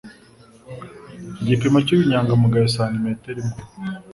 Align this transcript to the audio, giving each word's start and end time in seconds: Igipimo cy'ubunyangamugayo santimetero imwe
Igipimo 1.41 1.77
cy'ubunyangamugayo 1.85 2.67
santimetero 2.75 3.37
imwe 3.41 3.57